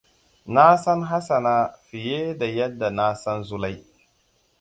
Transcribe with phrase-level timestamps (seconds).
[0.53, 1.53] Na san Hassana
[1.87, 3.83] fiye da yadda na san Zulai.